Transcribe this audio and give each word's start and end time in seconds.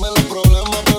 Pero 0.00 0.14
me 0.14 0.22
tienes 0.22 0.89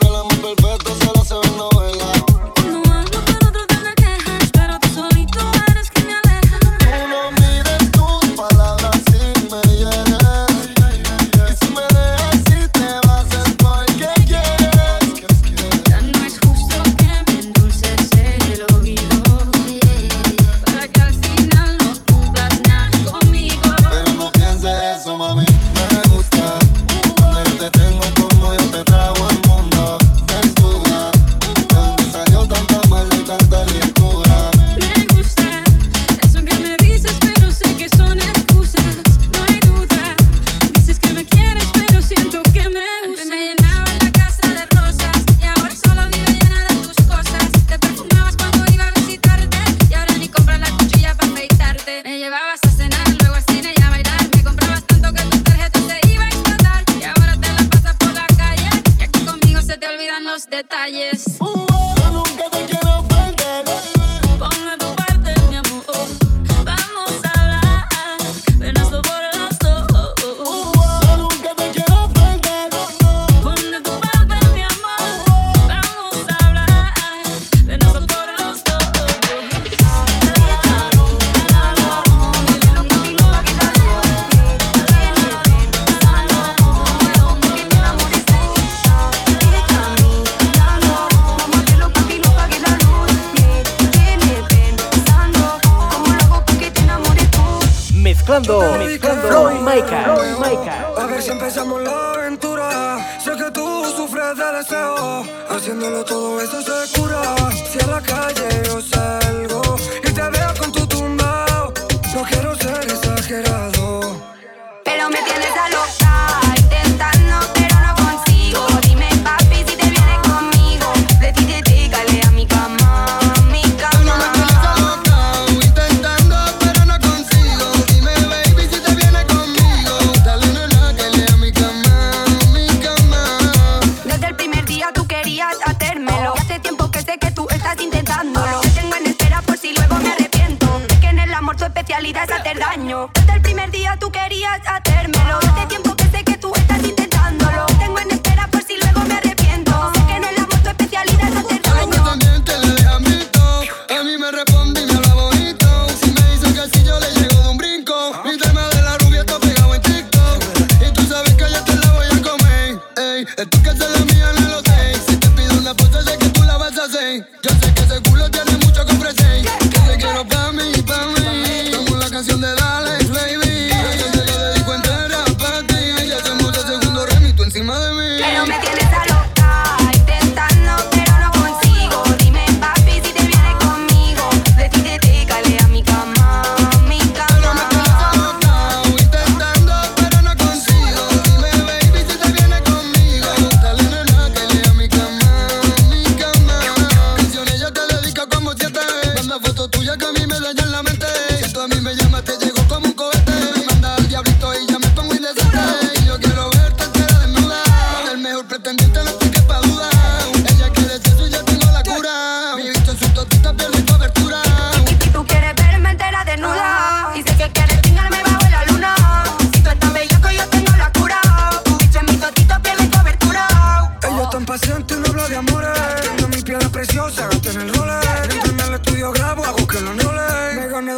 a 115.69 116.01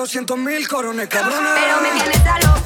200 0.05 0.37
mil 0.37 0.67
corones, 0.67 1.07
cabrona. 1.07 2.62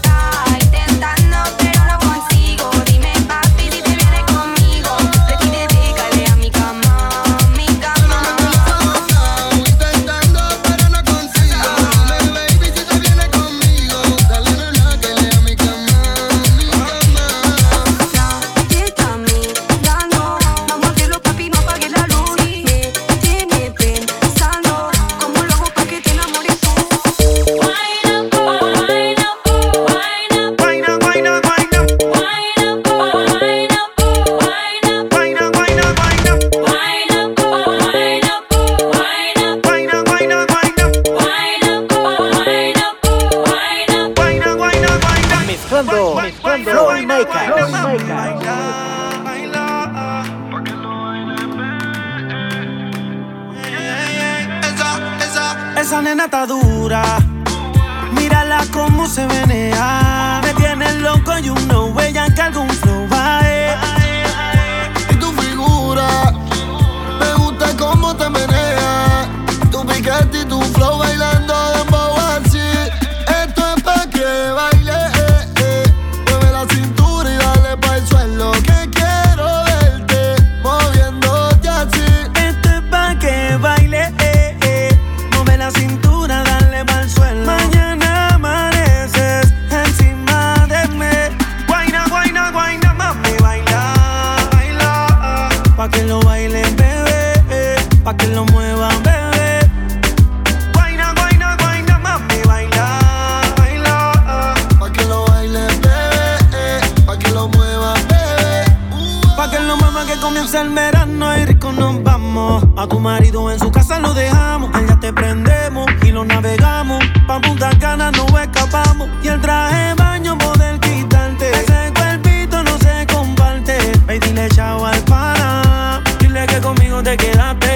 y 111.35 111.45
ricos 111.45 111.75
nos 111.75 112.01
vamos. 112.03 112.63
A 112.77 112.87
tu 112.87 112.99
marido 112.99 113.51
en 113.51 113.59
su 113.59 113.71
casa 113.71 113.99
lo 113.99 114.13
dejamos. 114.13 114.73
Allá 114.73 114.99
te 114.99 115.11
prendemos 115.11 115.85
y 116.03 116.11
lo 116.11 116.23
navegamos. 116.23 117.03
Pa' 117.27 117.41
Punta 117.41 117.69
Cana 117.79 118.11
no 118.11 118.25
escapamos. 118.39 119.09
Y 119.23 119.27
el 119.27 119.41
traje 119.41 119.93
baño 119.95 120.37
poder 120.37 120.79
quitarte. 120.79 121.49
Ese 121.51 121.91
cuerpito 121.93 122.63
no 122.63 122.77
se 122.77 123.05
comparte. 123.13 123.77
Baby, 124.05 124.19
dile 124.19 124.49
chao 124.49 124.85
al 124.85 124.99
pana. 125.01 126.01
Dile 126.19 126.45
que 126.47 126.59
conmigo 126.61 127.01
te 127.03 127.17
quedaste. 127.17 127.66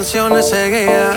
Canciones 0.00 0.48
seguía, 0.48 1.10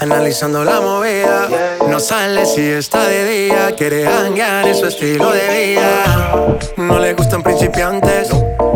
analizando 0.00 0.64
la 0.64 0.80
movida. 0.80 1.46
No 1.88 2.00
sale 2.00 2.44
si 2.44 2.60
está 2.60 3.06
de 3.06 3.24
día, 3.24 3.76
quiere 3.76 4.04
hanguear 4.04 4.66
en 4.66 4.74
su 4.74 4.86
estilo 4.86 5.30
de 5.30 5.48
vida. 5.48 6.58
No 6.76 6.98
le 6.98 7.14
gustan 7.14 7.40
principiantes, 7.40 8.30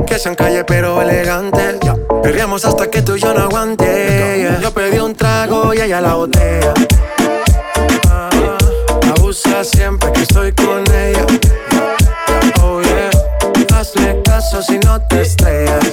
que 0.06 0.20
sean 0.20 0.36
calle 0.36 0.62
pero 0.62 1.02
elegantes. 1.02 1.78
Perriamos 2.22 2.64
hasta 2.64 2.88
que 2.88 3.02
tú 3.02 3.16
y 3.16 3.20
yo 3.20 3.34
no 3.34 3.40
aguante. 3.40 4.56
Yo 4.62 4.72
pedí 4.72 5.00
un 5.00 5.16
trago 5.16 5.74
y 5.74 5.80
ella 5.80 6.00
la 6.00 6.14
botella. 6.14 6.72
Ah, 8.08 8.30
abusa 9.18 9.64
siempre 9.64 10.12
que 10.12 10.22
estoy 10.22 10.52
con 10.52 10.84
ella. 10.94 11.26
Oh 12.62 12.80
hazle 13.74 14.22
caso 14.22 14.62
si 14.62 14.78
no 14.78 15.00
te 15.08 15.22
estrellas. 15.22 15.92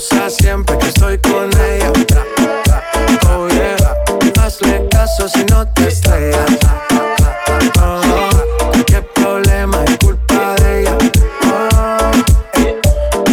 siempre 0.00 0.76
que 0.78 0.88
estoy 0.88 1.18
con 1.18 1.48
ella. 1.60 1.92
Oh 3.28 3.48
yeah, 3.48 3.76
hazle 4.42 4.88
caso 4.88 5.28
si 5.28 5.44
no 5.44 5.66
te 5.68 5.86
estrellas. 5.86 6.58
Oh, 7.80 8.82
qué 8.86 9.02
problema 9.14 9.84
es 9.84 9.98
culpa 9.98 10.56
de 10.56 10.80
ella. 10.80 10.98
Oh, 11.46 12.10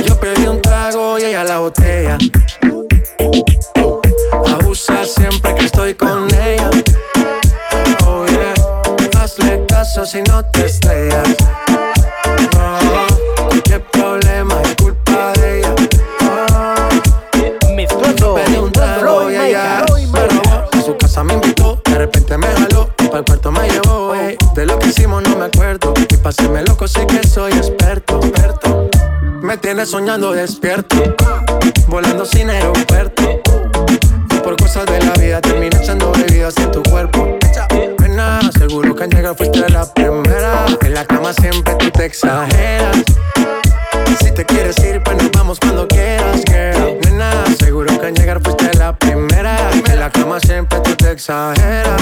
yo 0.06 0.20
pedí 0.20 0.46
un 0.46 0.62
trago 0.62 1.18
y 1.18 1.24
ella 1.24 1.44
la 1.44 1.60
botella. 1.60 2.18
Abusa 4.46 5.03
siempre 5.06 5.56
que 5.56 5.65
estoy 5.65 5.96
con 5.96 6.27
ella. 6.36 6.70
Oh 8.06 8.25
yeah, 8.27 8.53
hazle 9.20 9.65
caso 9.68 10.06
si 10.06 10.22
no 10.22 10.46
te 10.46 10.65
estrellas. 10.65 11.27
Soñando 29.91 30.31
despierto, 30.31 30.96
volando 31.88 32.24
sin 32.25 32.50
aeropuerto. 32.50 33.41
Por 34.41 34.55
cosas 34.55 34.86
de 34.86 35.00
la 35.03 35.12
vida 35.13 35.41
termina 35.41 35.77
echando 35.77 36.13
bebidas 36.13 36.55
en 36.58 36.72
tu 36.72 36.81
cuerpo. 36.84 37.38
Nena, 38.00 38.39
seguro 38.58 38.96
que 38.96 39.03
al 39.03 39.10
llegar 39.10 39.36
fuiste 39.36 39.67
la 39.70 39.91
primera. 39.93 40.65
En 40.81 40.93
la 40.93 41.05
cama 41.05 41.34
siempre 41.34 41.75
tú 41.75 41.91
te 41.91 42.05
exageras. 42.05 43.03
Si 44.22 44.31
te 44.31 44.46
quieres 44.46 44.77
ir, 44.79 45.01
pues 45.03 45.17
nos 45.17 45.31
vamos 45.31 45.60
cuando 45.60 45.88
quieras, 45.89 46.41
girl. 46.46 46.98
Nena, 47.03 47.43
seguro 47.60 48.00
que 48.00 48.05
al 48.08 48.13
llegar 48.13 48.41
fuiste 48.41 48.74
la 48.77 48.96
primera. 48.96 49.58
En 49.91 50.00
la 50.00 50.10
cama 50.10 50.39
siempre 50.39 50.79
tú 50.79 50.96
te 50.96 51.12
exageras. 51.12 52.01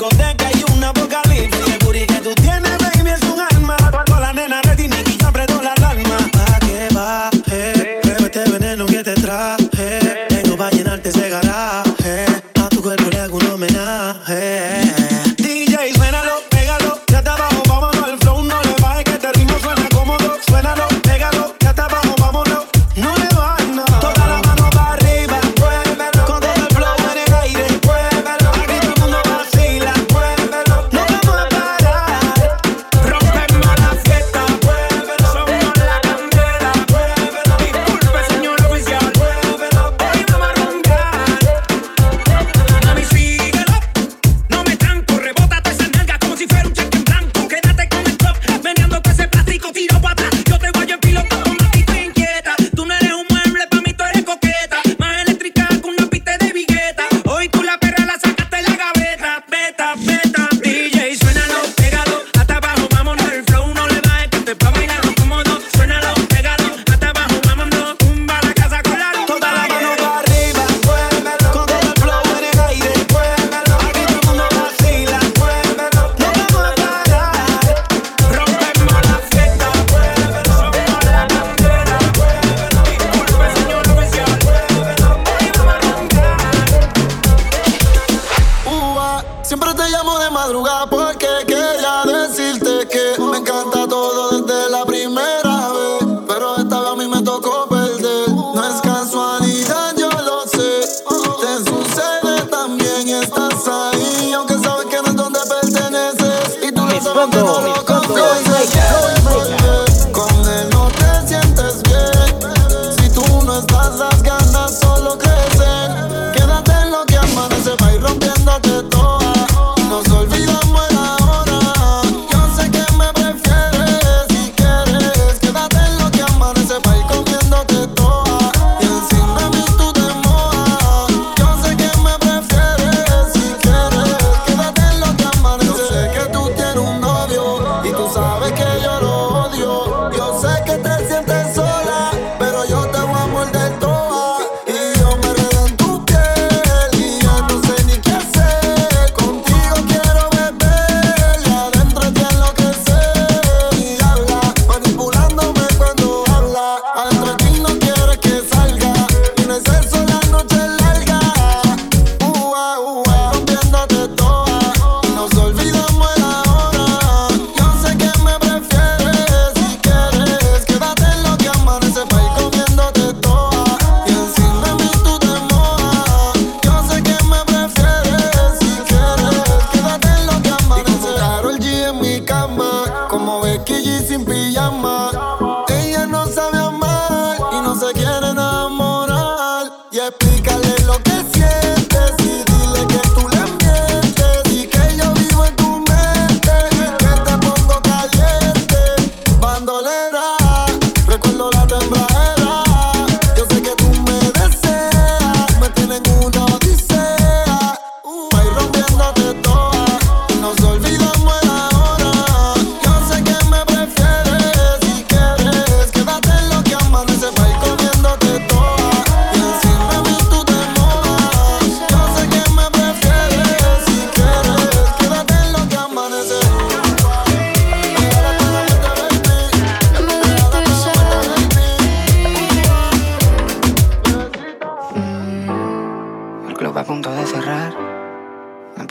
discoteca 0.00 0.50
y 0.54 0.69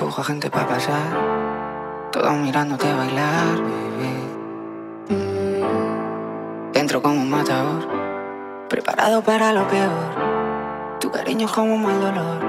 dibujo 0.09 0.21
a 0.21 0.25
gente 0.25 0.49
para 0.49 0.67
pasar. 0.67 2.09
Todos 2.11 2.33
mirándote 2.37 2.91
bailar, 2.91 3.57
baby. 3.61 5.13
Dentro 6.73 6.99
mm. 6.99 7.03
como 7.03 7.21
un 7.21 7.29
matador, 7.29 7.87
preparado 8.69 9.21
para 9.21 9.53
lo 9.53 9.67
peor. 9.67 10.97
Tu 10.99 11.11
cariño 11.11 11.45
es 11.45 11.51
como 11.51 11.75
un 11.75 11.83
mal 11.83 12.01
dolor. 12.01 12.39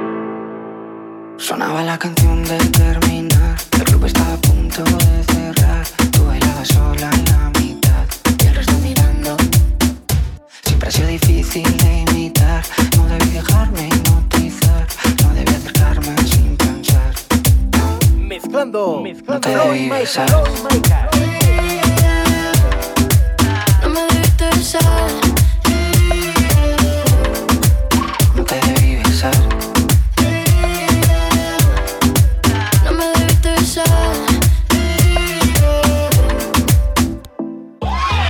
Sonaba 1.37 1.83
la 1.83 1.99
canción 1.99 2.43
de 2.45 2.57
terminar. 2.71 3.57
El 3.73 3.85
club 3.85 4.07
estaba 4.07 4.33
a 4.33 4.39
punto 4.39 4.83
de 4.83 5.25
cerrar. 5.25 5.85
Tú 6.13 6.25
bailabas 6.25 6.69
sola 6.69 7.11
en 7.13 7.25
la 7.27 7.51
mitad. 7.61 8.07
Y 8.43 8.47
el 8.47 8.55
resto 8.55 8.73
mirando. 8.83 9.37
Siempre 10.65 10.89
ha 10.89 10.93
sido 10.93 11.09
difícil 11.09 11.77
de 11.77 12.00
mezclando, 18.67 19.01
mezclando. 19.01 19.49
Flow 19.49 19.75
y 19.75 19.87
Maker. 19.89 20.31
No 23.83 23.89
me 23.89 24.01
debiste 24.03 24.45
besar. 24.57 24.83
No 28.37 28.45
te 28.45 28.55
debí 28.61 28.97
besar. 28.97 29.35
No 32.85 32.93
me 32.93 33.05
debiste 33.07 33.51
besar. 33.51 33.89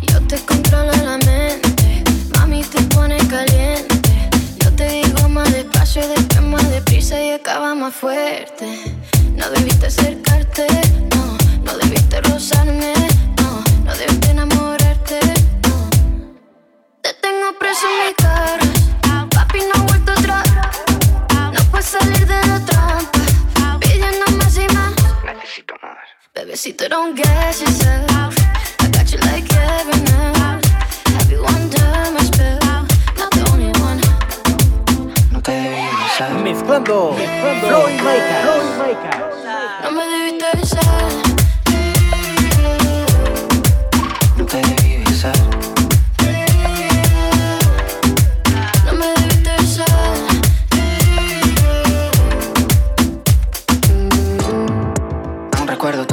Yo 0.02 0.20
te 0.28 0.36
controlo 0.46 0.92
la 0.92 1.18
mente. 1.18 2.04
Mami 2.36 2.62
te 2.62 2.80
pone 2.94 3.18
caliente. 3.26 4.30
Yo 4.62 4.72
te 4.76 4.88
digo 4.88 5.28
más 5.28 5.52
despacio, 5.52 6.06
después 6.06 6.42
más 6.42 6.70
deprisa 6.70 7.20
y 7.20 7.30
acaba 7.30 7.74
más 7.74 7.94
fuerte 7.94 8.69
invita 9.60 9.86
a 9.86 9.90
cerca 9.90 10.39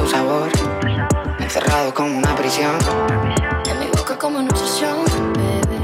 sabor. 0.08 0.48
Encerrado 1.38 1.92
como 1.92 2.18
una 2.18 2.34
prisión. 2.34 2.76
En 3.70 3.78
mi 3.78 3.86
boca 3.96 4.16
como 4.18 4.38
una 4.38 4.48
obsesión, 4.48 5.04
bebé. 5.34 5.78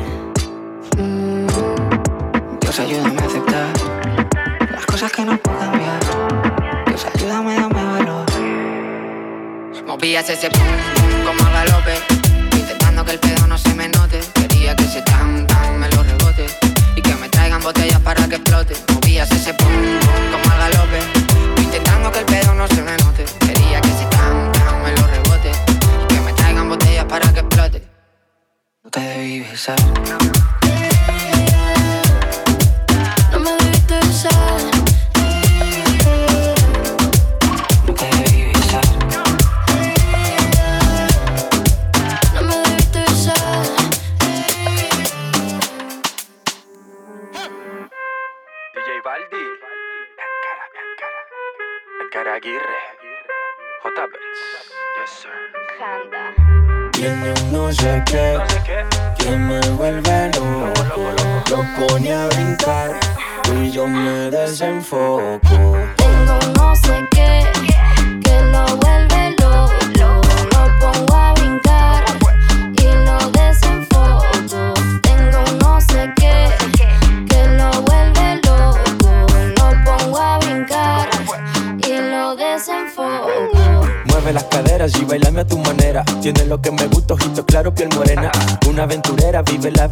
Mm, 0.97 1.47
Dios 2.61 2.79
ayúdame 2.81 3.21
a 3.21 3.27
aceptar 3.27 3.67
las 4.71 4.87
cosas 4.87 5.13
que 5.13 5.25
no 5.25 5.37
puedo 5.37 5.59
cambiar. 5.59 6.01
Dios 6.87 7.07
ayúdame, 7.15 7.55
dame 7.55 7.85
valor. 7.85 8.25
Movías 9.87 10.29
ese 10.31 10.49
pum 10.51 10.63
como 11.27 11.47
a 11.47 11.53
galope. 11.53 11.95
Intentando 12.57 13.05
que 13.05 13.13
el 13.13 13.19
pedo 13.19 13.47
no 13.47 13.59
se 13.59 13.75
me 13.75 13.89
note. 13.89 14.21
Quería 14.35 14.75
que 14.75 14.85
ese 14.85 15.03
tan 15.03 15.47
tan 15.47 15.79
me 15.79 15.89
lo 15.91 16.03
rebote. 16.03 16.47
Y 16.97 17.03
que 17.03 17.15
me 17.17 17.29
traigan 17.29 17.63
botellas 17.63 18.01
para 18.01 18.27
que 18.27 18.37
explote. 18.37 18.75
Movías 18.95 19.31
ese 19.31 19.53
pum 19.53 19.73
como 20.33 20.55
a 20.55 20.59
galope. 20.59 21.01
Intentando 21.63 22.11
que 22.11 22.21
el 22.21 22.25
pedo 22.25 22.55
no 22.55 22.67
se 22.69 22.83
me 22.83 22.93
note. 22.93 23.04
baby, 29.25 29.57
¿sabes? 29.57 30.44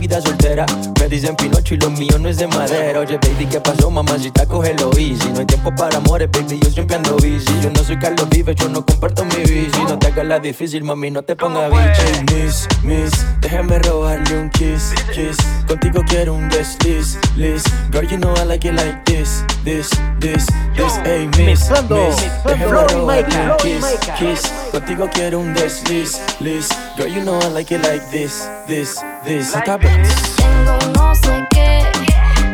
Vida 0.03 0.21
soltera. 0.21 0.67
Me 0.99 1.09
dicen 1.09 1.37
Pinocho 1.37 1.75
y 1.75 1.79
lo 1.79 1.91
mío 1.91 2.19
no 2.19 2.29
es 2.29 2.37
de 2.37 2.49
madera. 2.49 2.99
Oye, 3.01 3.19
baby, 3.19 3.47
¿qué 3.47 3.61
pasó, 3.61 3.91
mamacita? 3.91 4.47
Cógelo 4.47 4.91
easy. 4.99 5.29
No 5.33 5.41
hay 5.41 5.47
tiempo 5.47 5.73
para 5.75 5.99
amores, 5.99 6.29
baby, 6.31 6.59
yo 6.62 6.71
siempre 6.71 6.97
ando 6.97 7.15
busy. 7.15 7.61
Yo 7.62 7.71
no 7.71 7.85
soy 7.85 7.99
Carlos 7.99 8.29
Vives, 8.31 8.57
yo 8.57 8.69
no 8.69 8.85
comparto 8.85 9.25
mi 9.25 9.37
bici. 9.45 9.81
No 9.88 9.99
te 9.99 10.09
hagas 10.09 10.27
la 10.27 10.41
difícil, 10.41 10.83
mami, 10.83 11.11
no 11.11 11.23
te 11.23 11.37
pongas. 11.37 11.71
Hey, 11.73 12.25
miss, 12.33 12.69
miss, 12.83 13.12
déjame 13.41 13.79
robarle 13.79 14.38
un 14.38 14.51
kiss, 14.51 14.93
kiss. 15.15 15.37
Contigo 15.69 16.03
quiero 16.09 16.35
un 16.35 16.49
desliz, 16.49 17.19
liz. 17.37 17.62
Girl, 17.93 18.05
you 18.05 18.19
know 18.19 18.35
I 18.37 18.45
like 18.45 18.67
it 18.67 18.75
like 18.75 19.05
this, 19.05 19.45
this, 19.64 19.90
this, 20.18 20.46
this. 20.77 20.96
Hey, 21.05 21.27
miss, 21.37 21.70
miss, 21.70 22.16
déjame 22.44 22.88
Floyd 22.88 23.27
kiss, 23.59 23.98
kiss. 24.18 24.42
Contigo 24.72 25.09
quiero 25.12 25.40
un 25.40 25.55
desliz, 25.55 26.20
liz. 26.40 26.68
Girl, 26.96 27.09
you 27.09 27.22
know 27.25 27.38
I 27.38 27.48
like 27.48 27.70
it 27.70 27.83
like 27.83 28.03
this, 28.11 28.48
this, 28.66 29.01
this. 29.25 29.55
Like 29.55 29.66
Tengo 29.66 30.79
un 30.87 30.92
no 30.92 31.14
sé 31.14 31.46
qué, 31.51 31.83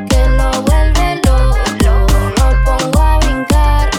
que 0.09 0.29
lo 0.37 0.62
vuelve 0.62 1.21
loco. 1.25 2.07
Lo 2.37 2.64
pongo 2.64 3.01
a 3.01 3.18
brincar 3.18 3.90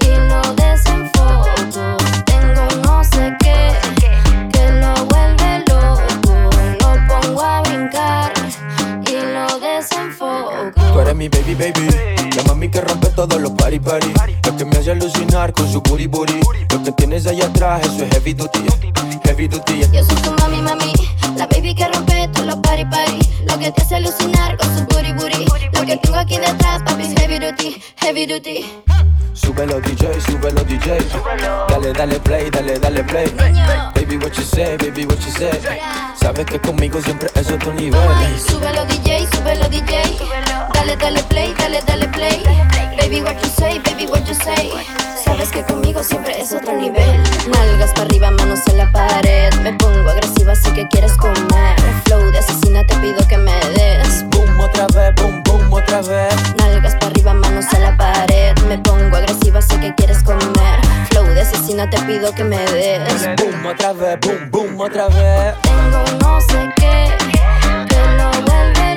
y 0.00 0.16
lo 0.28 0.42
desenfoco. 0.54 1.96
Tengo 2.24 2.66
no 2.82 3.04
sé 3.04 3.36
qué, 3.40 3.72
que 4.52 4.70
lo 4.70 4.94
vuelve 5.06 5.64
loco. 5.68 6.50
Lo 6.80 6.90
pongo 7.08 7.42
a 7.42 7.60
brincar 7.62 8.32
y 9.08 9.16
lo 9.34 9.58
desenfoco. 9.58 10.72
Tú 10.92 11.00
eres 11.00 11.14
mi 11.14 11.28
baby, 11.28 11.54
baby. 11.54 11.95
Todos 13.16 13.40
los 13.40 13.50
party, 13.52 13.80
party. 13.80 14.12
Lo 14.44 14.56
que 14.56 14.64
me 14.66 14.76
hace 14.76 14.90
alucinar 14.92 15.52
con 15.52 15.66
su 15.72 15.80
booty, 15.80 16.06
booty. 16.06 16.40
Lo 16.70 16.82
que 16.84 16.92
tienes 16.92 17.26
ahí 17.26 17.40
atrás, 17.40 17.80
eso 17.86 18.04
es 18.04 18.10
heavy 18.10 18.34
duty. 18.34 18.60
Heavy 19.24 19.48
duty. 19.48 19.80
Yo 19.90 20.04
soy 20.04 20.16
tu 20.16 20.32
mami, 20.38 20.60
mami, 20.60 20.92
la 21.36 21.46
baby 21.46 21.74
que 21.74 21.88
rompe 21.88 22.28
todos 22.28 22.46
los 22.46 22.56
party, 22.56 22.84
party. 22.84 23.18
Lo 23.48 23.58
que 23.58 23.72
te 23.72 23.82
hace 23.82 23.96
alucinar 23.96 24.58
con 24.58 24.68
su 24.76 24.84
booty, 24.84 25.12
booty. 25.14 25.46
Lo 25.72 25.86
que 25.86 25.96
tengo 25.96 26.18
aquí 26.18 26.36
detrás, 26.36 26.82
papi, 26.84 27.04
es 27.04 27.14
duty, 27.38 27.82
heavy 27.96 28.26
duty. 28.26 28.64
Súbelo 29.32 29.80
DJ, 29.80 30.20
súbelo 30.20 30.64
DJ. 30.64 30.98
Dale, 31.68 31.92
dale 31.92 32.18
play, 32.20 32.50
dale, 32.50 32.78
dale 32.78 33.04
play. 33.04 33.26
Niño. 33.26 33.92
Baby, 33.94 34.16
what 34.16 34.34
you 34.36 34.42
say, 34.42 34.76
baby, 34.78 35.04
what 35.04 35.18
you 35.18 35.30
say. 35.30 35.50
Sabes 36.18 36.46
que 36.46 36.58
conmigo 36.58 37.00
siempre 37.02 37.28
es 37.34 37.50
otro 37.50 37.72
nivel. 37.74 38.00
Ay, 38.16 38.38
súbelo 38.38 38.84
DJ, 38.86 39.26
súbelo 39.34 39.68
DJ. 39.68 40.18
Dale, 40.72 40.96
dale 40.96 41.22
play, 41.24 41.54
dale, 41.58 41.82
dale 41.86 42.08
play. 42.08 42.42
Baby, 42.98 43.20
what 43.20 43.36
you 43.42 43.50
say, 43.50 43.78
baby, 43.80 44.06
what 44.06 44.24
you 44.26 44.34
say. 44.34 44.72
Sabes 45.22 45.50
que 45.50 45.62
conmigo 45.64 46.02
siempre 46.02 46.40
es 46.40 46.52
otro 46.52 46.72
nivel. 46.72 47.22
Nalgas 47.52 47.90
para 47.90 48.04
arriba, 48.04 48.30
manos 48.30 48.60
en 48.68 48.78
la 48.78 48.90
pared. 48.90 49.52
Me 49.62 49.72
pongo 49.74 50.08
agresiva, 50.08 50.52
así 50.52 50.70
que 50.72 50.88
quieres 50.88 51.12
comer. 51.16 51.76
Flow 52.06 52.30
de 52.30 52.38
asesina, 52.38 52.86
te 52.86 52.94
pido 52.96 53.26
que 53.28 53.36
me 53.36 53.52
des. 53.76 54.24
Boom, 54.30 54.58
otra 54.60 54.86
vez, 54.94 55.14
boom, 55.16 55.42
boom, 55.44 55.72
otra 55.72 56.00
vez. 56.00 56.34
Nalgas 56.56 56.94
para 56.94 57.06
arriba, 57.08 57.25
manos 57.34 57.64
en 57.72 57.82
la 57.82 57.96
pared. 57.96 58.54
Me 58.68 58.78
pongo 58.78 59.16
agresiva, 59.16 59.60
sé 59.62 59.78
que 59.80 59.94
quieres 59.94 60.22
comer. 60.22 60.80
Flow 61.10 61.24
de 61.26 61.40
asesina, 61.40 61.88
te 61.88 61.98
pido 62.02 62.32
que 62.32 62.44
me 62.44 62.58
des. 62.58 63.36
Boom, 63.36 63.66
otra 63.66 63.92
vez, 63.92 64.18
boom, 64.20 64.50
boom, 64.50 64.80
otra 64.80 65.08
vez. 65.08 65.54
Tengo 65.62 66.04
no 66.20 66.40
sé 66.40 66.72
qué, 66.76 67.08
que 67.88 67.96
lo 68.18 68.30
vuelve 68.44 68.95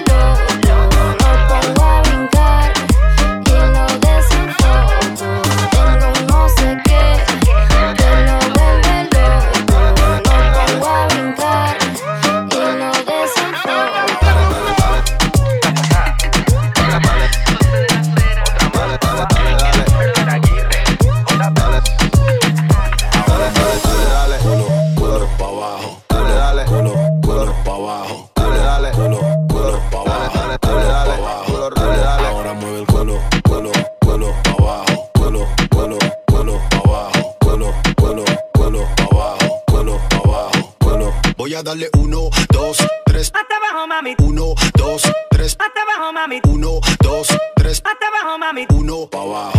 darle 41.69 41.89
uno, 41.99 42.32
dos, 42.51 42.77
tres. 43.05 43.32
Hasta 43.34 43.55
abajo, 43.58 43.88
mami. 43.88 44.15
Uno, 44.23 44.55
dos, 44.75 45.03
tres. 45.29 45.55
Hasta 45.60 45.82
abajo, 45.82 46.12
mami. 46.13 46.41
Uno, 46.47 46.79
dos, 46.99 47.27
tres. 47.55 47.82
Hasta 47.86 48.08
abajo, 48.08 48.39
mami. 48.39 48.65
Uno 48.73 49.08
pa' 49.08 49.21
abajo. 49.21 49.58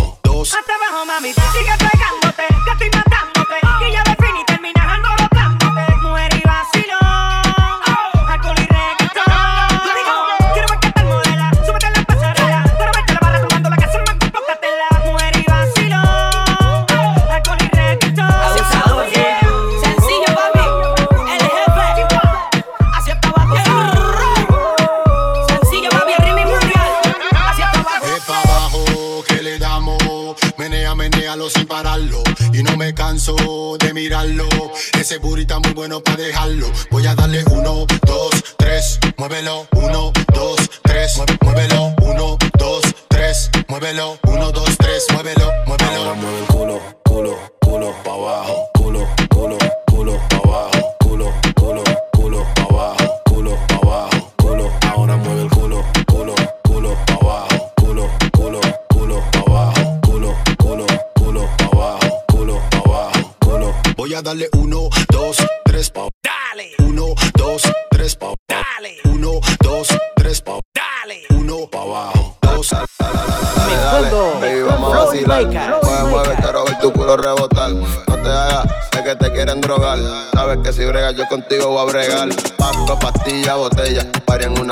Bueno 35.81 36.03
para 36.03 36.21
dejarlo. 36.21 36.67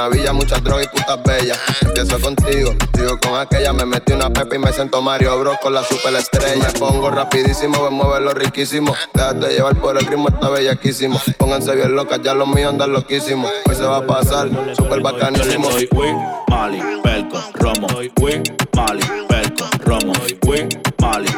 Pari 0.09 0.19
en 0.21 0.29
una 0.29 0.31
villa, 0.31 0.33
muchas 0.33 0.63
drogas 0.63 0.85
y 0.85 0.97
putas 0.97 1.23
bellas. 1.23 1.59
Empiezo 1.81 2.19
contigo, 2.19 2.73
sigo 2.95 3.19
con 3.19 3.39
aquella. 3.39 3.73
Me 3.73 3.85
metí 3.85 4.13
una 4.13 4.29
pepa 4.29 4.55
y 4.55 4.59
me 4.59 4.71
siento 4.73 5.01
Mario 5.01 5.37
Bros 5.39 5.57
con 5.61 5.73
la 5.73 5.83
super 5.83 6.13
estrella. 6.15 6.67
Me 6.73 6.79
pongo 6.79 7.09
rapidísimo, 7.09 7.83
me 7.83 7.89
mueve 7.89 8.21
lo 8.21 8.33
riquísimo. 8.33 8.95
Déjate 9.13 9.49
llevar 9.49 9.75
por 9.75 9.97
el 9.97 10.05
ritmo, 10.05 10.29
está 10.29 10.49
bellaquísimo. 10.49 11.19
Pónganse 11.37 11.75
bien 11.75 11.95
locas, 11.95 12.21
ya 12.23 12.33
los 12.33 12.47
míos 12.47 12.71
andan 12.71 12.91
loquísimos. 12.93 13.51
Hoy 13.67 13.75
se 13.75 13.83
va 13.83 13.97
a 13.97 14.07
pasar, 14.07 14.49
super 14.75 15.01
bacanísimo. 15.01 15.71
Soy 15.71 15.87
Win, 15.91 16.17
Mali, 16.49 16.81
Pelco, 17.03 17.41
Romo. 17.53 17.87
Win, 18.19 18.43
Mali, 18.75 19.03
Pelco, 19.27 19.65
Romo. 19.85 20.13
Win, 20.45 20.69
Mali, 20.99 21.29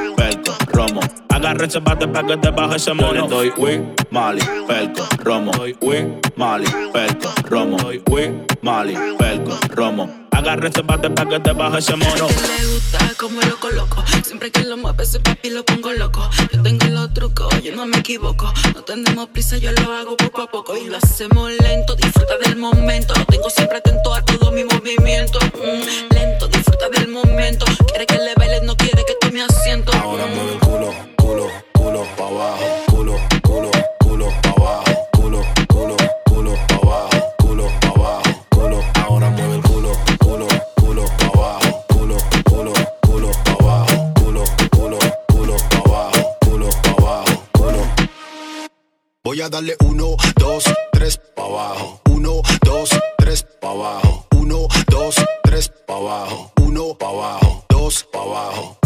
la 1.53 1.57
red, 1.57 1.83
pa' 1.83 2.23
que 2.23 2.37
te 2.37 2.49
baje 2.49 2.75
ese 2.77 2.93
mono. 2.93 3.27
doy 3.27 3.51
Mali, 4.09 4.41
Pelco, 4.67 5.03
Romo. 5.23 5.51
Doy 5.51 5.75
wig, 5.81 6.07
Mali, 6.35 6.65
Pelco, 6.93 7.29
Romo. 7.49 7.77
Doy 7.77 8.01
wig, 8.09 8.31
Mali, 8.61 8.95
Pelco, 9.17 9.57
Romo. 9.69 10.09
Agarra 10.31 10.69
ese 10.69 10.81
bate 10.81 11.09
pa' 11.09 11.25
que 11.25 11.39
te 11.39 11.51
baje 11.51 11.79
ese 11.79 11.95
mono. 11.95 12.27
Le 12.27 12.65
gusta 12.73 12.99
como 13.17 13.41
lo 13.41 13.59
coloco. 13.59 14.03
Siempre 14.23 14.51
que 14.51 14.63
lo 14.63 14.77
mueve 14.77 15.03
ese 15.03 15.19
papi 15.19 15.49
lo 15.49 15.65
pongo 15.65 15.91
loco. 15.91 16.29
Yo 16.53 16.61
tengo 16.61 16.85
los 16.87 17.13
trucos, 17.13 17.61
yo 17.61 17.75
no 17.75 17.85
me 17.85 17.97
equivoco. 17.97 18.51
No 18.73 18.83
tenemos 18.83 19.27
prisa, 19.29 19.57
yo 19.57 19.71
lo 19.73 19.93
hago 19.93 20.15
poco 20.15 20.43
a 20.43 20.47
poco. 20.47 20.77
Y 20.77 20.87
lo 20.87 20.97
hacemos 20.97 21.51
lento, 21.59 21.95
disfruta 21.95 22.37
del 22.45 22.55
momento. 22.55 23.13
Lo 23.15 23.25
tengo 23.25 23.49
siempre 23.49 23.79
atento 23.79 24.13
a 24.13 24.23
todo 24.23 24.51
mi 24.51 24.63
movimiento. 24.63 25.39
Mm, 25.55 26.13
lento, 26.13 26.47
disfruta 26.47 26.87
del 26.89 27.09
momento. 27.09 27.65
Quiere 27.87 28.05
que 28.05 28.17
le 28.17 28.33
bailes, 28.35 28.63
no 28.63 28.75
quiere 28.77 29.03
que 29.03 29.15
tome 29.19 29.41
asiento. 29.41 29.91
Ahora 29.97 30.25
mueve 30.27 30.53
el 30.53 30.59
culo 30.59 31.20
culo, 31.31 31.47
culo 31.73 32.03
pa' 32.17 32.27
abajo, 32.27 32.65
culo, 32.89 33.15
culo, 33.41 33.71
culo 34.03 34.27
pa' 34.41 34.49
abajo, 34.49 35.07
culo, 35.13 35.41
culo, 35.69 35.95
culo 36.25 36.53
pa' 36.67 36.75
abajo, 36.75 37.33
culo 37.37 37.67
pa' 37.79 37.87
abajo, 37.87 38.45
culo. 38.49 38.79
Ahora 38.95 39.29
mueve 39.29 39.55
el 39.55 39.61
culo, 39.61 39.91
culo, 40.19 40.47
culo 40.75 41.05
pa' 41.05 41.27
abajo, 41.27 41.85
culo, 41.87 42.17
culo, 42.49 42.73
culo 43.01 43.31
pa' 43.45 43.51
abajo, 43.51 44.13
culo, 44.19 44.43
culo, 44.71 44.99
culo 45.27 45.55
pa' 45.69 45.77
abajo, 45.77 46.37
culo 46.41 46.69
pa' 46.83 46.91
abajo, 46.91 47.43
culo. 47.53 47.81
Voy 49.23 49.41
a 49.41 49.49
darle 49.49 49.75
uno, 49.85 50.17
dos, 50.37 50.65
tres 50.91 51.17
pa' 51.35 51.45
abajo, 51.45 52.01
uno, 52.09 52.41
dos, 52.65 52.89
tres 53.17 53.45
pa' 53.61 53.69
abajo, 53.69 54.25
uno, 54.35 54.67
dos, 54.89 55.15
tres 55.43 55.71
pa' 55.87 55.95
abajo, 55.95 56.51
uno 56.61 56.93
pa' 56.95 57.07
abajo, 57.07 57.63
dos 57.69 58.05
pa' 58.11 58.19
abajo. 58.19 58.77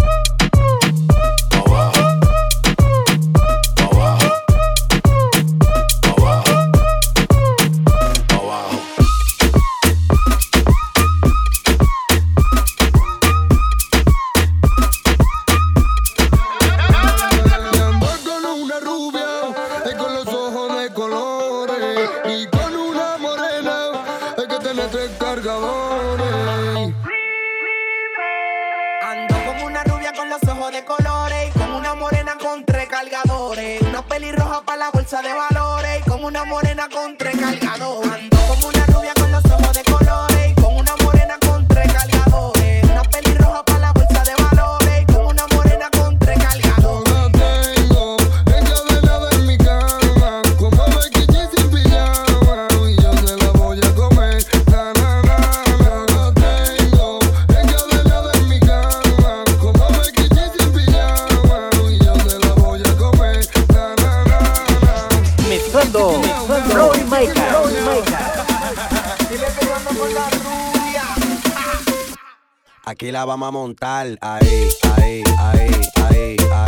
una 36.25 36.43
mona 36.43 36.64
vamos 73.25 73.47
a 73.47 73.51
montar. 73.51 74.17
Ahí, 74.21 74.69
ahí, 74.97 75.23
ahí, 75.37 75.71
ahí, 76.09 76.37
ahí. 76.53 76.64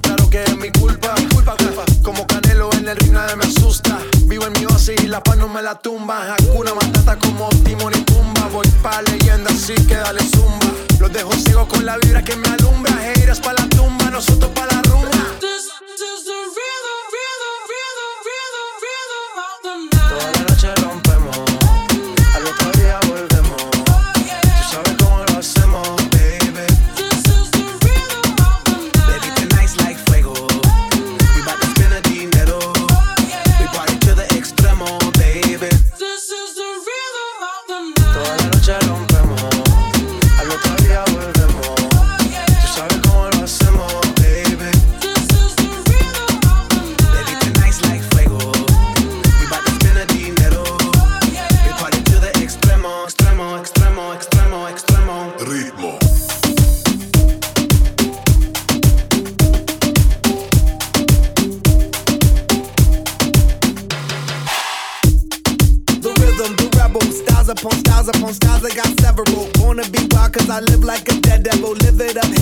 Claro 0.00 0.28
que 0.30 0.42
es 0.44 0.56
mi 0.56 0.70
culpa. 0.70 1.14
culpa, 1.34 1.56
culpa. 1.56 1.84
Como 2.02 2.26
Canelo 2.26 2.70
en 2.74 2.88
el 2.88 2.96
ring 2.96 3.12
nadie 3.12 3.36
me 3.36 3.44
asusta. 3.44 3.98
Vivo 4.26 4.46
en 4.46 4.52
mi 4.52 4.66
oasis 4.66 5.00
y 5.02 5.06
la 5.06 5.22
paz 5.22 5.36
no 5.36 5.48
me 5.48 5.62
la 5.62 5.74
tumba. 5.76 6.34
Hakuna 6.34 6.74
Matata 6.74 7.16
como 7.16 7.48
Timon 7.64 7.92
y 7.94 8.00
Pumba. 8.02 8.48
Voy 8.52 8.68
pa' 8.82 9.02
leyenda 9.02 9.50
así 9.50 9.74
que 9.86 9.96
dale 9.96 10.20
zumba. 10.22 10.70
Los 10.98 11.12
dejo 11.12 11.32
ciego 11.32 11.66
con 11.68 11.84
la 11.84 11.96
vibra 11.98 12.22
que 12.22 12.36
me 12.36 12.48
alumbra. 12.48 12.92
Heiras 13.12 13.40
pa' 13.40 13.52
la 13.52 13.68
tumba, 13.68 14.10
nosotros 14.10 14.50
pa' 14.54 14.66
la 14.66 14.89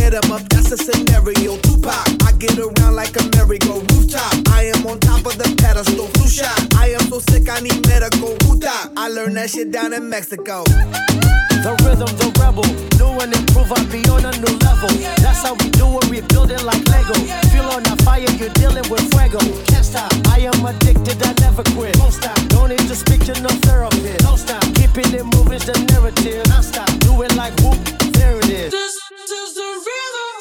hit 0.08 0.24
'em 0.24 0.32
up, 0.32 0.42
that's 0.48 0.72
a 0.72 0.76
scenario. 0.76 1.56
Tupac, 1.58 2.08
I 2.26 2.32
get 2.38 2.58
around 2.58 2.94
like 2.96 3.14
a 3.20 3.24
merry-go 3.36 3.80
rooftop. 3.92 4.34
I 4.48 4.70
am 4.74 4.86
on 4.86 4.98
top 5.00 5.26
of 5.26 5.36
the 5.36 5.48
pedestal, 5.60 6.08
flu 6.14 6.28
shot. 6.28 6.58
I 6.76 6.94
am 6.96 7.04
so 7.10 7.20
sick, 7.30 7.48
I 7.48 7.60
need 7.60 7.86
medical. 7.86 8.47
Puta, 8.88 9.00
I 9.00 9.08
learned 9.08 9.36
that 9.36 9.50
shit 9.50 9.70
down 9.70 9.92
in 9.92 10.08
Mexico. 10.08 10.64
The 10.64 11.74
rhythm, 11.82 12.08
the 12.16 12.28
rebel. 12.38 12.64
New 12.98 13.18
and 13.20 13.34
improve, 13.34 13.72
I 13.72 13.82
be 13.90 14.00
on 14.08 14.24
a 14.24 14.32
new 14.38 14.54
level. 14.62 14.90
That's 15.18 15.42
how 15.42 15.54
we 15.54 15.70
do 15.70 15.86
it, 15.98 16.04
we 16.10 16.20
build 16.28 16.50
it 16.50 16.62
like 16.62 16.82
Lego. 16.88 17.14
Feel 17.50 17.66
on 17.74 17.82
the 17.82 17.96
fire, 18.04 18.20
you're 18.38 18.52
dealing 18.54 18.88
with 18.90 19.02
fuego. 19.10 19.38
Can't 19.66 19.84
stop, 19.84 20.12
I 20.28 20.46
am 20.46 20.64
addicted, 20.64 21.18
I 21.22 21.34
never 21.40 21.64
quit. 21.74 21.94
Don't 21.94 22.12
stop, 22.12 22.38
don't 22.48 22.70
need 22.70 22.86
to 22.86 22.94
speak 22.94 23.24
to 23.26 23.34
no 23.40 23.50
therapist. 23.66 24.18
Don't 24.24 24.38
stop, 24.38 24.62
keeping 24.74 25.12
it 25.14 25.24
moving's 25.34 25.66
the 25.66 25.74
narrative. 25.90 26.46
Non 26.48 26.62
stop, 26.62 26.88
do 27.00 27.22
it 27.22 27.34
like 27.34 27.54
whoop, 27.60 27.78
there 28.14 28.38
it 28.38 28.48
is. 28.48 28.72
Toda 28.72 30.37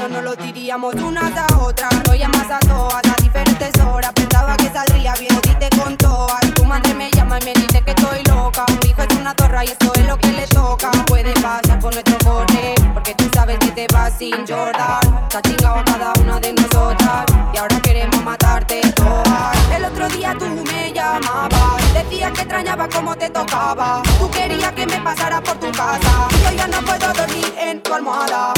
no 0.00 0.08
nos 0.08 0.22
lo 0.24 0.36
diríamos 0.36 0.94
unas 0.94 1.36
a 1.36 1.58
otras. 1.58 1.90
Lo 2.06 2.14
llamas 2.14 2.50
a 2.50 2.58
todas 2.60 3.02
a 3.06 3.22
diferentes 3.22 3.70
horas. 3.84 4.10
Pensaba 4.14 4.56
que 4.56 4.70
saldría 4.70 5.14
bien, 5.16 5.38
dite 5.42 5.68
con 5.76 5.94
todas. 5.98 6.40
Tu 6.54 6.64
madre 6.64 6.94
me 6.94 7.10
llama 7.10 7.38
y 7.40 7.44
me 7.44 7.52
dice 7.52 7.82
que 7.82 7.90
estoy 7.90 8.22
loca. 8.24 8.64
Mi 8.82 8.90
hijo 8.90 9.02
es 9.02 9.14
una 9.16 9.34
torra 9.34 9.62
y 9.64 9.68
esto 9.68 9.92
es 9.94 10.06
lo 10.06 10.16
que 10.16 10.32
le 10.32 10.46
toca. 10.46 10.90
Puede 11.06 11.34
pasar 11.34 11.78
por 11.80 11.92
nuestro 11.92 12.16
borde, 12.24 12.74
porque 12.94 13.14
tú 13.14 13.28
sabes 13.34 13.58
que 13.58 13.72
te 13.72 13.86
vas 13.92 14.14
sin. 14.16 14.44
Te 14.44 14.54
ha 14.54 15.42
chingado 15.42 15.80
a 15.80 15.84
cada 15.84 16.12
una 16.22 16.40
de 16.40 16.54
nosotras. 16.54 17.26
Y 17.52 17.58
ahora 17.58 17.80
queremos 17.82 18.24
matarte 18.24 18.80
todas. 18.94 19.56
El 19.76 19.84
otro 19.84 20.08
día 20.08 20.34
tú 20.38 20.46
me 20.46 20.92
llamabas. 20.94 21.92
Decías 21.92 22.32
que 22.32 22.40
extrañaba 22.40 22.88
cómo 22.88 23.14
te 23.16 23.28
tocaba. 23.28 24.02
Tú 24.18 24.30
querías 24.30 24.72
que 24.72 24.86
me 24.86 24.98
pasara 25.02 25.42
por 25.42 25.58
tu 25.58 25.70
casa. 25.72 26.28
Yo 26.42 26.56
ya 26.56 26.66
no 26.68 26.80
puedo 26.86 27.12
dormir 27.12 27.54
en 27.58 27.82
tu 27.82 27.92
almohada. 27.92 28.54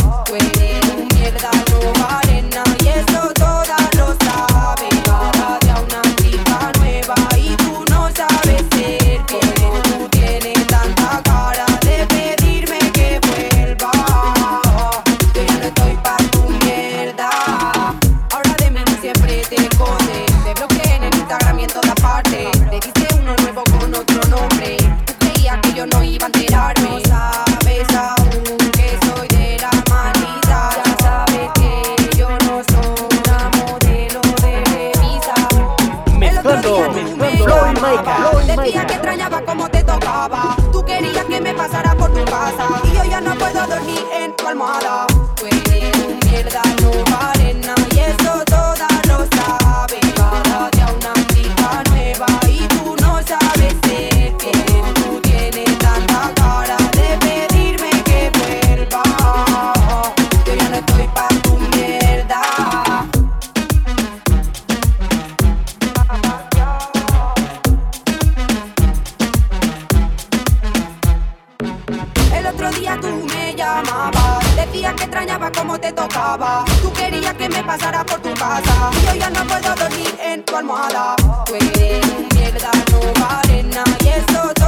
Decía 74.72 74.94
que 74.94 75.02
extrañaba 75.02 75.52
como 75.52 75.78
te 75.78 75.92
tocaba. 75.92 76.64
Tú 76.80 76.90
querías 76.94 77.34
que 77.34 77.46
me 77.46 77.62
pasara 77.62 78.02
por 78.06 78.20
tu 78.22 78.32
casa. 78.32 78.90
Y 79.02 79.06
yo 79.06 79.14
ya 79.16 79.28
no 79.28 79.44
puedo 79.44 79.74
dormir 79.74 80.18
en 80.18 80.42
tu 80.46 80.56
almohada. 80.56 81.14
Tú 81.44 81.54
eres 81.56 82.06
mierda, 82.34 82.70
no 82.90 83.00
vale 83.20 83.64
nada. 83.64 83.96
Y 84.00 84.08
eso 84.08 84.61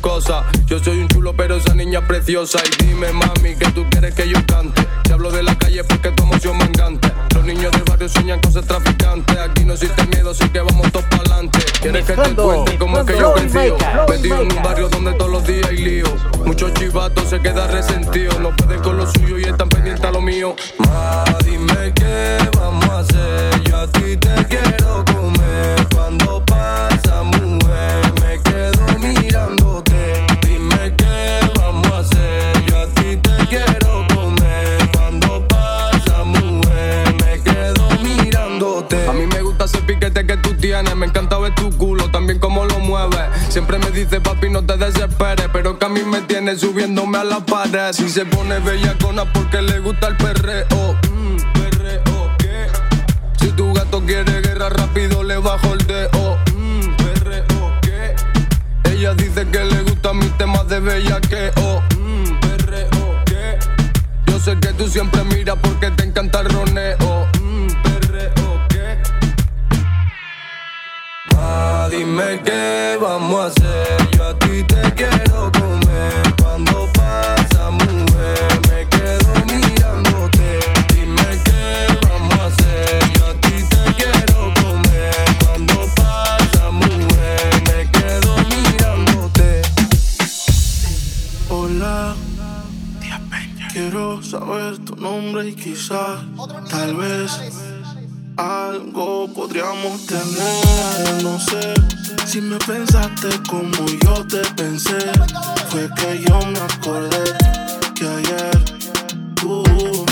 cosas. 0.00 0.44
Yo 0.66 0.78
soy 0.78 0.98
un 0.98 1.08
chulo, 1.08 1.34
pero 1.36 1.56
esa 1.56 1.74
niña 1.74 2.00
es 2.00 2.06
preciosa. 2.06 2.58
Y 2.64 2.84
dime, 2.84 3.12
mami, 3.12 3.56
que 3.56 3.70
tú 3.72 3.86
quieres 3.90 4.14
que 4.14 4.28
yo 4.28 4.38
cante. 4.46 4.86
Te 5.02 5.12
hablo 5.12 5.30
de 5.30 5.42
la 5.42 5.56
calle 5.56 5.84
porque 5.84 6.10
tu 6.12 6.22
emoción 6.22 6.58
me 6.58 6.64
encanta. 6.64 7.12
Los 7.34 7.44
niños 7.44 7.70
del 7.72 7.82
barrio 7.84 8.08
sueñan 8.08 8.40
con 8.40 8.52
ser 8.52 8.64
traficantes. 8.64 9.38
Aquí 9.38 9.64
no 9.64 9.74
existe 9.74 10.06
miedo, 10.06 10.30
así 10.30 10.48
que 10.48 10.60
vamos 10.60 10.90
todos 10.92 11.06
para 11.06 11.22
adelante. 11.22 11.58
Quieres 11.80 12.04
que 12.04 12.14
te 12.14 12.34
cuente 12.34 12.78
cómo 12.78 12.98
es 12.98 13.06
que 13.06 13.18
yo 13.18 13.34
crecí. 13.34 13.72
Metido 14.08 14.42
en 14.42 14.52
un 14.56 14.62
barrio 14.62 14.88
donde 14.88 15.12
todos 15.14 15.30
los 15.30 15.46
días 15.46 15.66
hay 15.68 15.78
lío. 15.78 16.06
Muchos 16.44 16.72
chivatos 16.74 17.28
se 17.28 17.40
quedan 17.40 17.70
resentidos. 17.70 18.38
No 18.40 18.54
pueden 18.56 18.80
con 18.82 18.96
lo 18.96 19.10
suyo 19.10 19.38
y 19.38 19.44
están 19.44 19.68
pendientes 19.68 20.04
a 20.04 20.10
lo 20.10 20.20
mío. 20.20 20.56
Ma, 20.78 21.24
dime 21.44 21.92
qué 21.94 22.38
vamos 22.56 22.88
a 22.88 22.98
hacer. 23.00 23.55
Siempre 43.68 43.90
me 43.90 43.98
dice 43.98 44.20
papi 44.20 44.48
no 44.48 44.64
te 44.64 44.76
desesperes, 44.76 45.48
pero 45.52 45.76
que 45.76 45.86
a 45.86 45.88
mí 45.88 46.00
me 46.04 46.20
tiene 46.20 46.56
subiéndome 46.56 47.18
a 47.18 47.24
la 47.24 47.40
pared. 47.40 47.92
Si 47.92 48.08
se 48.08 48.24
pone 48.24 48.60
bellacona 48.60 49.24
porque 49.32 49.60
le 49.60 49.80
gusta 49.80 50.06
el 50.06 50.16
perreo. 50.16 50.96
Mm, 51.10 51.36
perreo, 51.52 52.36
¿qué? 52.38 52.68
Si 53.40 53.50
tu 53.50 53.72
gato 53.72 54.00
quiere 54.06 54.40
guerra 54.40 54.68
rápido 54.68 55.24
le 55.24 55.38
bajo 55.38 55.72
el 55.72 55.84
deo. 55.84 56.38
Mm, 56.54 56.96
perreo. 56.96 57.44
Ella 58.84 59.14
dice 59.14 59.44
que 59.48 59.64
le 59.64 59.82
gustan 59.82 60.18
mis 60.18 60.38
temas 60.38 60.68
de 60.68 60.78
bellaqueo. 60.78 61.82
Mm, 61.98 62.38
perreo, 62.38 63.24
¿qué? 63.24 63.58
Yo 64.26 64.38
sé 64.38 64.56
que 64.60 64.68
tú 64.74 64.86
siempre 64.86 65.24
miras 65.24 65.56
porque 65.60 65.90
te 65.90 66.04
encanta 66.04 66.38
el 66.42 66.50
roneo. 66.50 67.05
Dime 72.16 72.40
qué 72.42 72.98
vamos 73.00 73.40
a 73.40 73.46
hacer. 73.46 74.10
Yo 74.16 74.24
a 74.24 74.38
ti 74.38 74.62
te 74.64 74.94
quiero 74.94 75.52
comer. 75.52 76.34
Cuando 76.40 76.88
pasa, 76.94 77.70
mujer, 77.70 78.60
me 78.70 78.88
quedo 78.88 79.32
mirándote. 79.46 80.58
Dime 80.94 81.28
qué 81.44 81.98
vamos 82.08 82.38
a 82.38 82.46
hacer. 82.46 83.12
Yo 83.18 83.26
a 83.26 83.34
ti 83.34 83.56
te 83.68 83.94
quiero 83.98 84.54
comer. 84.62 85.24
Cuando 85.44 85.74
pasa, 85.94 86.70
mujer, 86.70 87.62
me 87.68 87.90
quedo 87.90 88.36
mirándote. 88.48 89.62
Hola, 91.50 92.16
quiero 93.72 94.22
saber 94.22 94.78
tu 94.78 94.96
nombre 94.96 95.48
y 95.48 95.54
quizás, 95.54 96.20
tal 96.70 96.96
vez, 96.96 97.30
algo 98.36 99.28
podríamos 99.28 100.06
tener. 100.06 101.22
No 101.22 101.38
sé 101.38 101.74
si 102.26 102.40
me 102.40 102.58
pensaste 102.58 103.28
como 103.48 103.86
yo 104.04 104.26
te 104.26 104.42
pensé. 104.54 104.98
Fue 105.68 105.88
que 105.94 106.24
yo 106.26 106.38
me 106.40 106.58
acordé 106.58 107.24
que 107.94 108.06
ayer 108.06 108.64
tú 109.34 109.62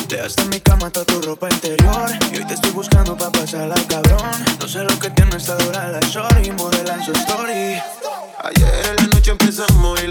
Dejaste 0.08 0.42
en 0.42 0.50
mi 0.50 0.60
cama 0.60 0.90
toda 0.90 1.06
tu 1.06 1.20
ropa 1.22 1.48
interior 1.50 2.10
Y 2.32 2.38
hoy 2.38 2.46
te 2.46 2.54
estoy 2.54 2.70
buscando 2.72 3.16
pa' 3.16 3.30
pasarla 3.30 3.74
cabrón 3.88 4.30
No 4.60 4.68
sé 4.68 4.84
lo 4.84 4.98
que 4.98 5.10
tiene 5.10 5.36
esta 5.36 5.56
dura 5.56 5.88
la 5.88 6.00
shorty 6.00 6.50
Modela 6.52 6.94
en 6.94 7.02
su 7.02 7.12
story 7.12 7.80
Ayer 8.42 8.86
en 8.90 8.96
la 8.96 9.06
noche 9.14 9.30
empezamos 9.30 10.02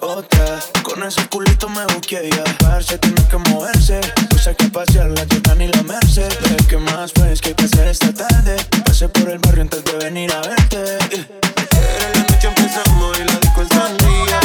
otra. 0.00 0.60
Con 0.84 1.02
ese 1.02 1.26
culito 1.28 1.68
me 1.68 1.84
busqué 1.86 2.30
ya. 2.30 2.44
Parce, 2.58 2.98
tiene 2.98 3.22
que 3.28 3.36
moverse. 3.50 4.00
Puse 4.30 4.54
que 4.54 4.68
pasear 4.68 5.10
la 5.10 5.26
Jordan 5.28 5.60
y 5.60 5.68
la 5.68 5.82
Merced. 5.82 6.32
Pero 6.40 6.56
¿qué 6.68 6.76
más 6.76 7.12
pues 7.12 7.40
que 7.40 7.48
hay 7.48 7.54
que 7.54 7.64
hacer 7.64 7.88
esta 7.88 8.12
tarde? 8.12 8.56
Pasé 8.84 9.08
por 9.08 9.28
el 9.28 9.38
barrio 9.38 9.62
antes 9.62 9.84
de 9.84 9.92
venir 10.04 10.32
a 10.32 10.40
verte. 10.40 10.98
En 11.10 12.12
la 12.14 12.28
noche 12.30 12.48
empezamos 12.48 13.18
y 13.18 13.24
la 13.24 13.34
disco 13.40 13.62
encendía 13.62 14.40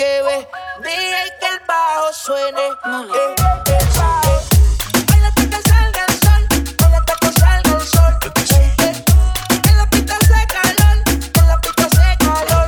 lleve. 0.00 0.48
Dije 0.82 1.22
que 1.40 1.46
el 1.46 1.60
bajo 1.68 2.12
suene. 2.12 2.60
Eh, 2.60 3.34
el 3.66 3.86
bajo. 3.98 4.34
Baila 5.08 5.28
hasta 5.28 5.44
que 5.50 5.60
salga 5.68 6.02
el 6.08 6.14
sol. 6.24 6.42
Baila 6.80 6.98
hasta 6.98 7.14
que 7.20 7.30
salga 7.40 7.72
el 7.76 7.86
sol. 7.94 8.14
En 9.68 9.76
la 9.76 9.86
pista 9.90 10.14
hace 10.20 10.40
calor. 10.54 10.96
En 11.38 11.46
la 11.48 11.56
pista 11.60 11.84
hace 11.86 12.08
calor. 12.24 12.66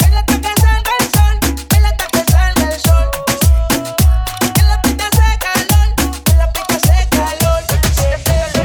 Baila 0.00 0.18
hasta 0.20 0.36
que 0.42 0.52
salga 0.64 0.92
el 1.00 1.06
sol. 1.16 1.36
Baila 1.70 1.88
hasta 1.88 2.06
que 2.14 2.22
salga 2.32 2.64
el 2.68 2.78
sol. 2.86 3.06
En 4.60 4.66
la 4.68 4.76
pista 4.82 5.04
hace 5.08 5.28
calor. 5.46 5.88
En 6.30 6.38
la 6.38 6.46
pista 6.52 6.74
hace 6.76 6.98
calor. 7.16 7.60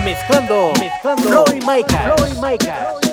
Mezclando, 0.04 0.58
mezclando, 0.80 1.24
Floyd 1.24 1.64
Maker, 1.64 2.00
Floyd 2.16 2.38
Maker. 2.40 3.05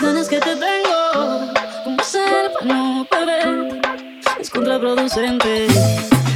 ganas 0.00 0.28
que 0.28 0.40
te 0.40 0.56
tengo, 0.56 1.52
¿cómo 1.84 2.02
ser 2.02 2.52
para 2.58 2.74
no 2.74 3.06
beber? 3.10 3.80
Es 4.38 4.48
contraproducente 4.48 5.66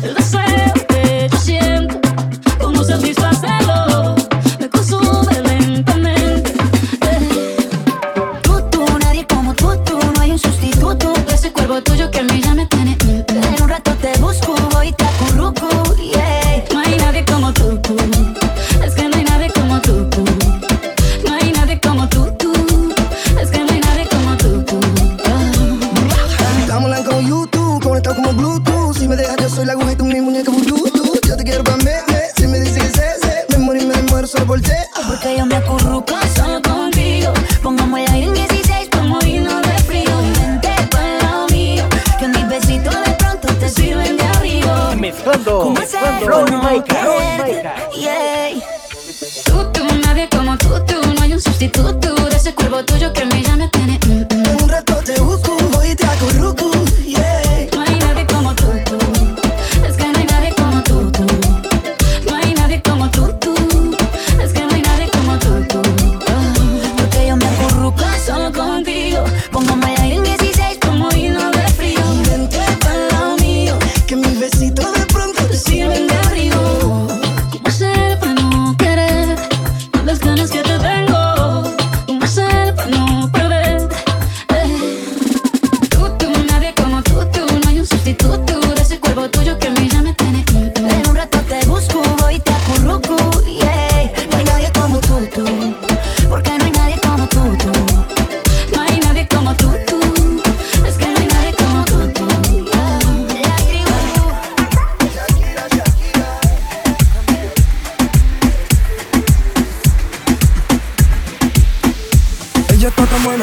el 0.03 0.15
deseo 0.15 0.73
que 0.89 1.29
yo 1.31 1.39
siento, 1.39 2.01
¿cómo 2.61 2.85
satisfacerlo? 2.85 3.93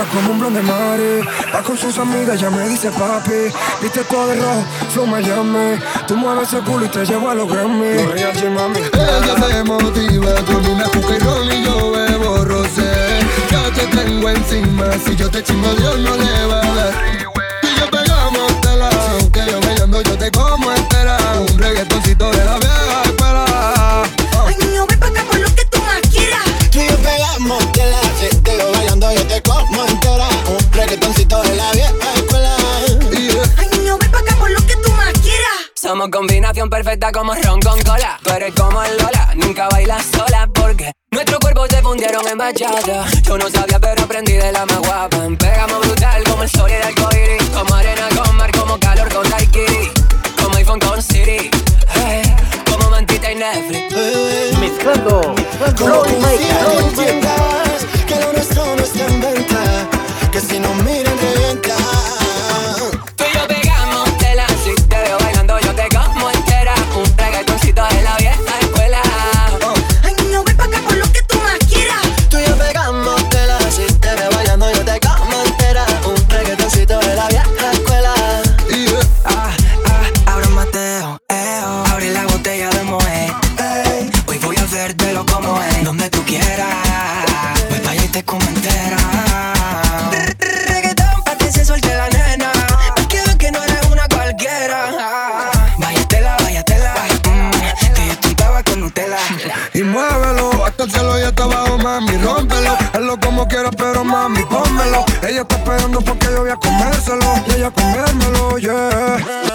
Suena 0.02 0.14
como 0.14 0.32
un 0.32 0.40
blon 0.40 0.54
de 0.54 0.62
mare. 0.62 1.22
Va 1.54 1.62
con 1.62 1.78
sus 1.78 1.98
amigas, 1.98 2.40
ya 2.40 2.50
me 2.50 2.68
dice 2.68 2.90
papi. 2.92 3.54
Viste 3.82 4.04
todo 4.06 4.28
de 4.28 4.36
rojo, 4.36 4.64
flow 4.90 5.06
Miami. 5.06 5.80
Tú 6.08 6.16
mueves 6.16 6.48
ese 6.48 6.62
culo 6.64 6.86
y 6.86 6.90
te 6.90 7.06
llevo 7.06 7.30
a 7.30 7.36
los 7.36 7.48
Grammy. 7.48 7.96
Mami. 8.56 8.80
Ella 8.80 9.38
se 9.50 9.64
motiva 9.64 10.34
con 10.46 10.66
una 10.66 10.86
y 10.86 11.20
roll 11.20 11.54
y 11.54 11.64
yo 11.64 11.92
bebo 11.92 12.46
rosé. 12.46 13.20
Ya 13.50 13.72
te 13.74 13.86
tengo 13.96 14.30
encima, 14.30 14.86
si 15.06 15.16
yo 15.16 15.30
te 15.30 15.44
chingo 15.44 15.74
Dios 15.74 16.00
no 16.00 16.16
le 16.16 16.46
va 16.46 16.62
a 16.62 16.76
dar. 16.76 17.31
Combinación 36.10 36.68
perfecta 36.68 37.12
como 37.12 37.34
ron 37.36 37.60
con 37.62 37.80
cola. 37.84 38.20
Tú 38.24 38.32
eres 38.32 38.56
como 38.56 38.82
el 38.82 38.98
Lola, 38.98 39.34
nunca 39.36 39.70
bailas 39.70 40.04
sola 40.06 40.50
porque 40.52 40.92
nuestros 41.12 41.40
cuerpos 41.40 41.70
se 41.70 41.80
fundieron 41.82 42.28
en 42.28 42.40
bachata. 42.40 43.06
Yo 43.22 43.38
no 43.38 43.48
sabía, 43.50 43.80
pero 43.80 44.02
aprendí 44.02 44.34
de 44.34 44.52
la 44.52 44.66
más 44.66 44.80
guapa. 44.80 45.18
Pegamos 45.38 45.80
brutal 45.80 46.24
como 46.24 46.42
el 46.42 46.50
sol 46.50 46.70
y 46.72 46.74
el 46.74 46.82
arcoíris. 46.82 47.50
Como 47.50 47.76
arena 47.76 48.10
con 48.16 48.36
mar, 48.36 48.52
como 48.52 48.80
calor 48.80 49.14
con 49.14 49.30
daiquiri. 49.30 49.92
Como 50.42 50.56
iPhone 50.58 50.80
con 50.80 51.04
Siri. 51.04 51.52
Eh, 51.96 52.36
como 52.70 52.90
mantita 52.90 53.32
y 53.32 53.36
Netflix. 53.36 54.60
Mezclando, 54.60 55.36
mezclando. 55.36 56.06
pero 103.78 104.04
mami, 104.04 104.44
pónmelo. 104.46 105.06
Ella 105.28 105.42
está 105.42 105.56
esperando 105.56 106.02
porque 106.02 106.28
yo 106.28 106.42
voy 106.42 106.50
a 106.50 106.56
comérselo. 106.56 107.26
Y 107.48 107.52
ella 107.54 107.72
comérmelo, 107.72 108.58
yeah. 108.58 109.51